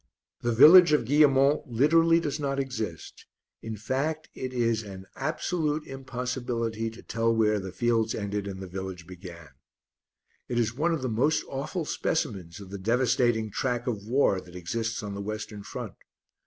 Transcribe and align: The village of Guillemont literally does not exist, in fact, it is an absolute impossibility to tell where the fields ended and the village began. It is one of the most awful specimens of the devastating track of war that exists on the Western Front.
The 0.41 0.51
village 0.51 0.93
of 0.93 1.05
Guillemont 1.05 1.67
literally 1.67 2.19
does 2.19 2.39
not 2.39 2.59
exist, 2.59 3.27
in 3.61 3.77
fact, 3.77 4.29
it 4.33 4.51
is 4.51 4.81
an 4.81 5.05
absolute 5.15 5.85
impossibility 5.85 6.89
to 6.89 7.03
tell 7.03 7.31
where 7.31 7.59
the 7.59 7.71
fields 7.71 8.15
ended 8.15 8.47
and 8.47 8.59
the 8.61 8.67
village 8.67 9.05
began. 9.05 9.49
It 10.47 10.57
is 10.57 10.73
one 10.73 10.91
of 10.91 11.03
the 11.03 11.07
most 11.07 11.43
awful 11.47 11.85
specimens 11.85 12.59
of 12.59 12.71
the 12.71 12.79
devastating 12.79 13.51
track 13.51 13.85
of 13.85 14.07
war 14.07 14.41
that 14.41 14.55
exists 14.55 15.03
on 15.03 15.13
the 15.13 15.21
Western 15.21 15.61
Front. 15.61 15.93